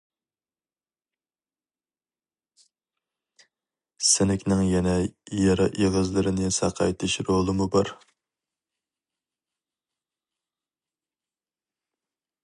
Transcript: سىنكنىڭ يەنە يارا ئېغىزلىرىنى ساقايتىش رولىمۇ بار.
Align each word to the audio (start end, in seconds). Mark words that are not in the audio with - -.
سىنكنىڭ 4.11 4.63
يەنە 4.69 4.95
يارا 5.41 5.69
ئېغىزلىرىنى 5.75 6.51
ساقايتىش 6.59 7.19
رولىمۇ 7.29 7.69
بار. 7.77 7.95